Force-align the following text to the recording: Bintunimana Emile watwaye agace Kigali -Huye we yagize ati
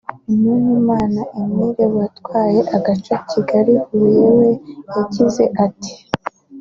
Bintunimana 0.25 1.21
Emile 1.41 1.85
watwaye 1.95 2.61
agace 2.77 3.13
Kigali 3.29 3.73
-Huye 3.79 4.29
we 4.37 4.49
yagize 4.95 5.43
ati 5.65 5.91